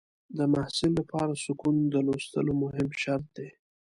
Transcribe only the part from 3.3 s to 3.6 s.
دی.